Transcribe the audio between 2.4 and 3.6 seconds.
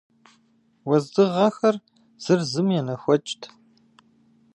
зым енэхуэкӏт.